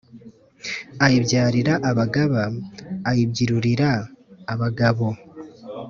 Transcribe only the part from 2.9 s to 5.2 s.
ayibyirurira abagabo.